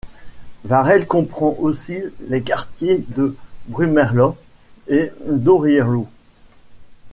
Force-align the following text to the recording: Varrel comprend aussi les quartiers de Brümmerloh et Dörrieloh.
Varrel 0.65 1.05
comprend 1.05 1.55
aussi 1.59 2.01
les 2.21 2.41
quartiers 2.41 3.05
de 3.15 3.37
Brümmerloh 3.67 4.35
et 4.87 5.11
Dörrieloh. 5.27 6.07